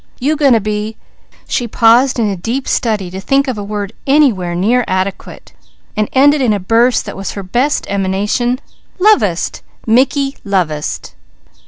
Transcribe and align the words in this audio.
You 0.19 0.35
going 0.35 0.53
to 0.53 0.59
be" 0.59 0.97
she 1.47 1.67
paused 1.67 2.17
in 2.17 2.27
a 2.27 2.35
deep 2.35 2.67
study 2.67 3.11
to 3.11 3.21
think 3.21 3.47
of 3.47 3.55
a 3.59 3.63
word 3.63 3.93
anywhere 4.07 4.55
nearly 4.55 4.87
adequate, 4.87 5.53
then 5.95 6.07
ended 6.11 6.41
in 6.41 6.53
a 6.53 6.59
burst 6.59 7.05
that 7.05 7.15
was 7.15 7.33
her 7.33 7.43
best 7.43 7.85
emanation 7.87 8.59
"lovest! 8.97 9.61
Mickey 9.85 10.37
lovest!" 10.43 11.13